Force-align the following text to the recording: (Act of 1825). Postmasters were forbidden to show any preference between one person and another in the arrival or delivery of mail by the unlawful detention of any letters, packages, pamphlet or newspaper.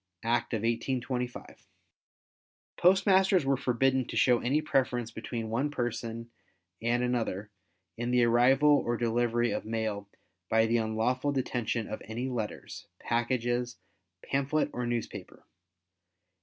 (Act 0.23 0.55
of 0.55 0.63
1825). 0.63 1.67
Postmasters 2.75 3.45
were 3.45 3.55
forbidden 3.55 4.03
to 4.07 4.17
show 4.17 4.39
any 4.39 4.59
preference 4.59 5.11
between 5.11 5.51
one 5.51 5.69
person 5.69 6.31
and 6.81 7.03
another 7.03 7.51
in 7.97 8.09
the 8.09 8.23
arrival 8.23 8.69
or 8.83 8.97
delivery 8.97 9.51
of 9.51 9.63
mail 9.63 10.09
by 10.49 10.65
the 10.65 10.77
unlawful 10.77 11.31
detention 11.31 11.85
of 11.87 12.01
any 12.05 12.27
letters, 12.29 12.87
packages, 12.99 13.77
pamphlet 14.23 14.71
or 14.73 14.87
newspaper. 14.87 15.45